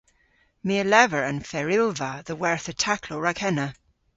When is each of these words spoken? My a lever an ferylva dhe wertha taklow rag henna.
My 0.65 0.75
a 0.81 0.83
lever 0.93 1.21
an 1.29 1.39
ferylva 1.49 2.11
dhe 2.27 2.33
wertha 2.41 2.73
taklow 2.83 3.21
rag 3.25 3.37
henna. 3.43 3.67